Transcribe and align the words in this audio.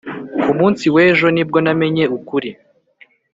ku 0.41 0.49
munsi 0.59 0.85
w'ejo 0.95 1.27
ni 1.35 1.43
bwo 1.47 1.57
namenye 1.65 2.03
ukuri. 2.17 2.49